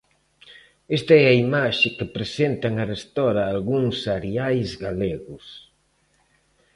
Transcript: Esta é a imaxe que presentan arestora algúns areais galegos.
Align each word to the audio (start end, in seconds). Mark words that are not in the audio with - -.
Esta 0.97 1.13
é 1.23 1.25
a 1.29 1.37
imaxe 1.45 1.87
que 1.97 2.13
presentan 2.15 2.73
arestora 2.83 3.41
algúns 3.53 3.97
areais 4.17 4.69
galegos. 4.85 5.45